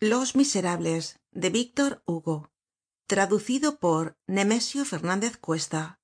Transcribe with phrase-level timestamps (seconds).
[0.00, 2.52] Los Miserables de Víctor Hugo.
[3.08, 5.98] Traducido por Nemesio Fernández Cuesta.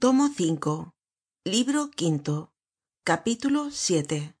[0.00, 0.96] Tomo 5.
[1.44, 2.52] Libro quinto.
[3.04, 4.36] Capítulo 7.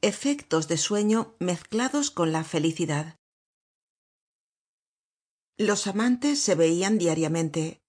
[0.00, 3.18] Efectos de sueño mezclados con la felicidad.
[5.58, 7.82] Los amantes se veían diariamente.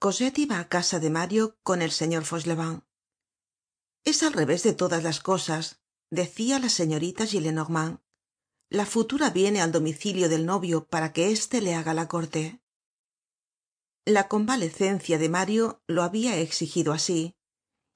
[0.00, 2.82] Cosette iba a casa de Mario con el señor fauchelevent.
[4.02, 5.80] es al revés de todas las cosas
[6.10, 8.00] decía la señorita gillenormand
[8.70, 12.62] la futura viene al domicilio del novio para que éste le haga la corte.
[14.06, 17.34] La convalecencia de mario lo habia exigido así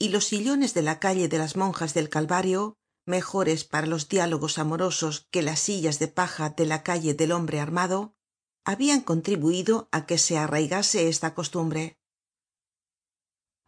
[0.01, 4.59] y los sillones de la calle de las monjas del calvario mejores para los diálogos
[4.59, 8.17] amorosos que las sillas de paja de la calle del hombre armado
[8.65, 12.01] habian contribuido á que se arraigase esta costumbre.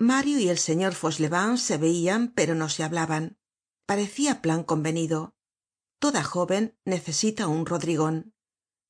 [0.00, 3.38] Mario y el señor fauchelevent se veian pero no se hablaban.
[3.86, 5.35] Parecia plan convenido
[5.98, 8.34] toda jóven necesita un rodrigon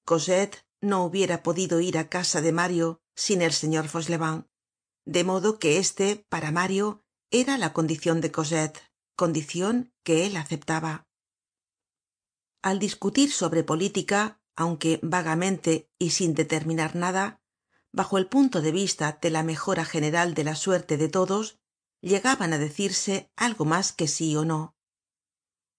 [0.05, 4.47] cosette no hubiera podido ir á casa de mario sin el señor fauchelevent.
[5.05, 8.83] De modo que éste para mario era la condicion de cosette
[9.17, 11.07] condicion que él aceptaba.
[12.63, 17.43] Al discutir sobre política aunque vagamente y sin determinar nada
[17.93, 21.59] bajo el punto de vista de la mejora general de la suerte de todos
[22.01, 24.77] llegaban á decirse algo mas que sí ó no.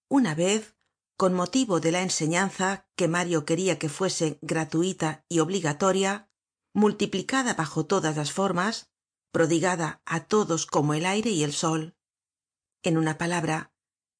[0.10, 0.77] Una vez
[1.18, 6.30] con motivo de la enseñanza que mario queria que fuese gratuita y obligatoria
[6.74, 8.92] multiplicada bajo todas las formas
[9.32, 11.96] prodigada á todos como el aire y el sol.
[12.84, 13.74] En una palabra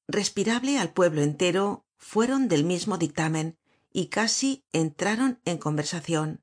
[0.08, 3.58] respirable al pueblo entero fueron del mismo dictamen
[3.92, 6.42] y casi entraron en conversacion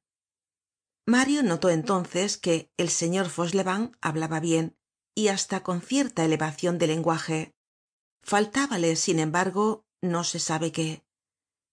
[1.06, 4.76] mario notó entonces que el señor fauchelevent hablaba bien
[5.14, 7.56] y hasta con cierta elevacion de lenguaje.
[8.24, 11.04] Faltábale sin embargo no se sabe qué.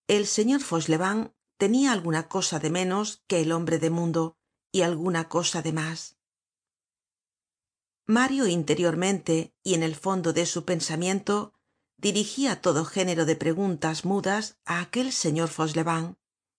[0.08, 4.36] El señor fauchelevent tenia alguna cosa de menos que el hombre de mundo
[4.72, 6.16] y alguna cosa de mas
[8.06, 11.54] mario interiormente y en el fondo de su pensamiento
[11.96, 16.16] dirigia todo género de preguntas mudas á aquel señor fauchelevent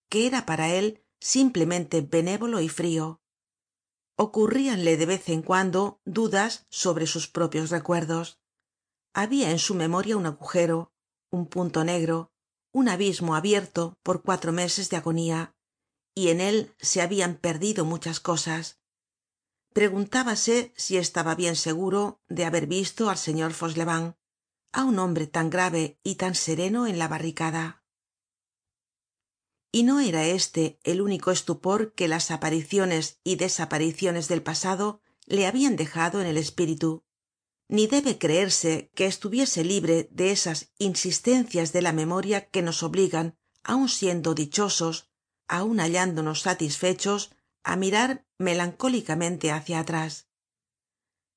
[0.09, 3.20] que era para él simplemente benévolo y frio
[4.16, 8.40] ocurríanle de vez en cuando dudas sobre sus propios recuerdos.
[9.14, 10.93] Habia en su memoria un agujero
[11.34, 12.32] un punto negro
[12.72, 15.56] un abismo abierto por cuatro meses de agonía
[16.16, 18.80] y en él se habian perdido muchas cosas.
[19.74, 24.16] Preguntábase si estaba bien seguro de haber visto al señor fauchelevent
[24.72, 27.84] á un hombre tan grave y tan sereno en la barricada.
[29.72, 35.48] Y no era este el único estupor que las apariciones y desapariciones del pasado le
[35.48, 37.04] habian dejado en el espíritu
[37.68, 43.38] ni debe creerse que estuviese libre de esas insistencias de la memoria que nos obligan
[43.63, 45.09] aun siendo dichosos
[45.47, 47.31] aun hallándonos satisfechos
[47.63, 50.28] á mirar melancólicamente hacia atrás.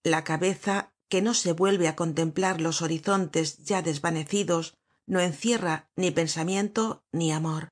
[0.03, 4.77] La cabeza que no se vuelve á contemplar los horizontes ya desvanecidos
[5.07, 7.69] no encierra ni pensamiento ni amor.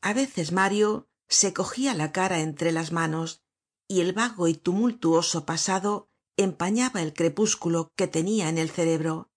[0.00, 3.42] A veces mario se cogia la cara entre las manos
[3.88, 9.30] y el vago y tumultuoso pasado empañaba el crepúsculo que tenia en el cerebro.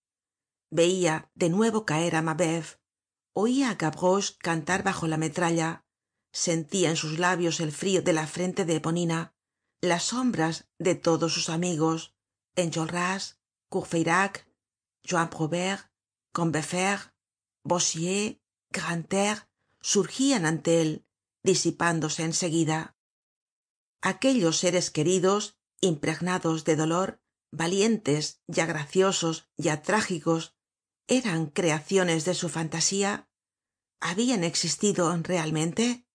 [0.70, 2.80] Veia de nuevo caer á mabeuf
[3.34, 5.86] oia á gavroche cantar bajo la metralla
[6.32, 9.34] sentia en sus labios el frio de la frente de eponina
[9.82, 12.16] las sombras de todos sus amigos
[12.56, 13.40] enjolras
[13.70, 14.48] courfeyrac
[15.08, 15.90] juan prouvaire
[16.34, 17.14] combeferre
[17.64, 19.48] bossuet grantaire
[19.82, 21.06] surgian ante él
[21.44, 22.98] disipándose en seguida
[24.02, 30.56] aquellos seres queridos impregnados de dolor valientes ya graciosos ya trágicos
[31.08, 33.30] eran creaciones de su fantasía
[34.00, 36.06] habian existido realmente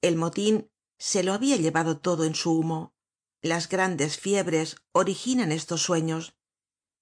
[0.00, 2.94] el motin se lo habia llevado todo en su humo.
[3.40, 6.36] Las grandes fiebres originan estos sueños.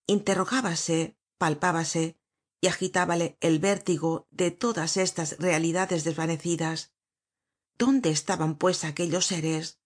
[0.07, 2.19] Interrogábase palpábase
[2.61, 6.94] y agitábale el vértigo de todas estas realidades desvanecidas.
[7.77, 9.79] Dónde estaban pues aquellos seres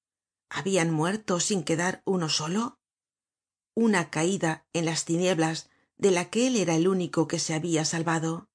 [0.50, 2.81] habian muerto sin quedar uno solo
[3.75, 7.85] una caida en las tinieblas de la que él era el único que se habia
[7.85, 8.49] salvado.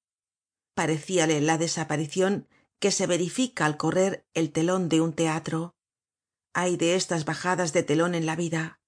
[0.74, 2.48] Parecíale la desaparicion
[2.78, 5.74] que se verifica al correr el telon de un teatro.
[6.52, 8.80] Hay de estas bajadas de telon en la vida.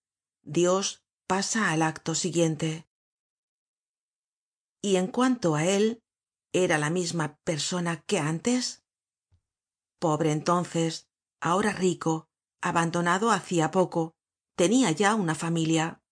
[0.42, 2.86] Dios pasa al acto siguiente.
[4.82, 6.02] Y en cuanto á él
[6.52, 8.84] era la misma persona que antes
[9.98, 11.08] pobre entonces
[11.40, 12.27] ahora rico
[12.60, 14.14] abandonado hacia poco
[14.56, 16.02] tenia ya una familia.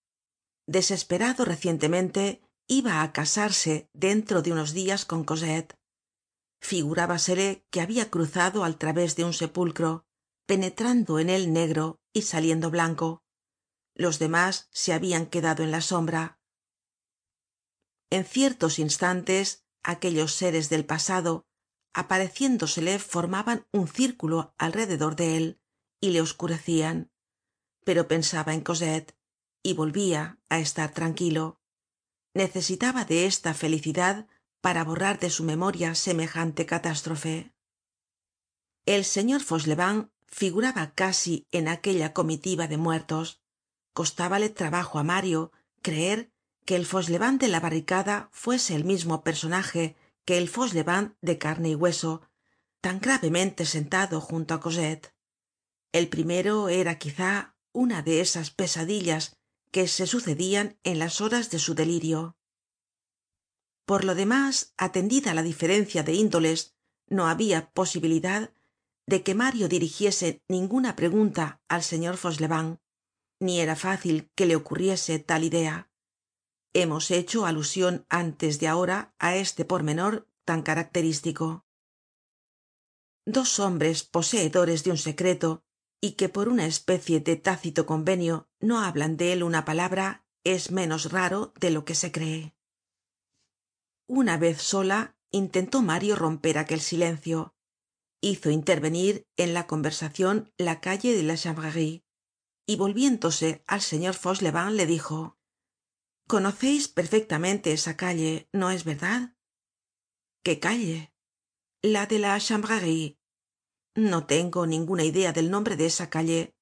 [0.66, 5.74] Desesperado recientemente iba á casarse dentro de unos dias con cosette.
[6.60, 10.04] Figurábasele que habia cruzado al través de un sepulcro
[10.46, 13.22] penetrando en él negro y saliendo blanco.
[13.94, 16.38] Los demás se habian quedado en la sombra.
[18.10, 21.46] En ciertos instantes aquellos seres del pasado
[21.92, 25.60] apareciéndosele formaban un círculo alrededor de él
[26.00, 27.10] y le oscurecian
[27.86, 29.14] pero pensaba en cosette
[29.62, 31.60] y volvia á estar tranquilo.
[32.34, 34.26] Necesitaba de esta felicidad
[34.60, 37.54] para borrar de su memoria semejante catástrofe.
[38.86, 43.40] El señor fauchelevent figuraba casi en aquella comitiva de muertos.
[43.92, 46.32] Costábale trabajo á mario creer
[46.66, 49.94] que el fauchelevent de la barricada fuese el mismo personaje
[50.24, 52.22] que el fauchelevent de carne y hueso
[52.80, 54.60] tan gravemente sentado junto á
[55.96, 59.38] el primero era quizá una de esas pesadillas
[59.70, 62.36] que se sucedian en las horas de su delirio.
[63.86, 66.76] Por lo demás atendida la diferencia de índoles
[67.08, 68.52] no habia posibilidad
[69.06, 72.78] de que mario dirigiese ninguna pregunta al señor fauchelevent
[73.40, 75.90] ni era fácil que le ocurriese tal idea.
[76.74, 81.64] Hemos hecho alusion antes de ahora á este pormenor tan característico.
[83.24, 85.65] Dos hombres poseedores de un secreto
[86.00, 90.70] y que por una especie de tácito convenio no hablan de él una palabra es
[90.70, 92.54] menos raro de lo que se cree.
[94.06, 97.56] Una vez sola intentó mario romper aquel silencio.
[98.20, 102.04] Hizo intervenir en la conversacion la calle de la chanvrerie
[102.66, 105.38] y volviéndose al señor fauchelevent le dijo
[106.26, 109.36] conoceis perfectamente esa calle no es verdad
[110.42, 111.12] qué calle
[111.82, 112.38] la de la
[113.96, 116.54] no tengo ninguna idea del nombre de esa calle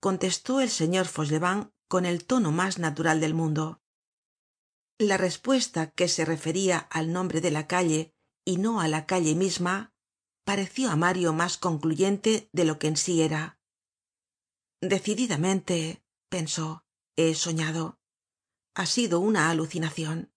[0.00, 3.80] contestó el señor fauchelevent con el tono mas natural del mundo.
[4.98, 8.14] La respuesta que se referia al nombre de la calle
[8.44, 9.94] y no á la calle misma
[10.44, 13.60] pareció á mario mas concluyente de lo que en sí era.
[14.80, 18.00] Decididamente pensó he soñado.
[18.74, 20.32] Ha sido una alucinacion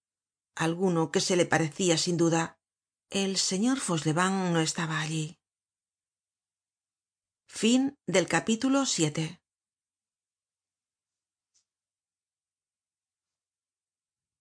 [0.56, 2.60] alguno que se le parecia sin duda.
[3.10, 5.40] El señor fauchelevent no estaba allí
[7.48, 9.42] Fin del capítulo 7